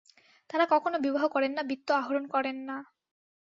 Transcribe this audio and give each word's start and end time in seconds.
তাঁরা 0.49 0.65
কখনও 0.65 0.97
বিবাহ 0.99 1.23
করেন 1.27 1.51
না, 1.57 1.61
বিত্ত 1.63 1.87
আহরণ 1.91 2.23
করেন 2.27 2.57
না। 2.69 2.77